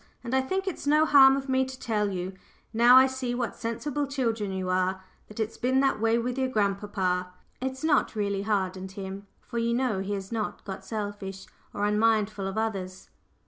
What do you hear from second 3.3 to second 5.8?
what sensible children you are, that it's been